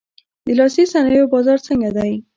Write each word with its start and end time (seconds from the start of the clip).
د 0.45 0.47
لاسي 0.59 0.83
صنایعو 0.93 1.31
بازار 1.33 1.59
څنګه 1.67 1.89
دی؟ 1.97 2.13